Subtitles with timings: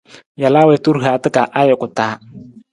[0.41, 2.13] Jalaa wiitu rihaata ka ajuku taa.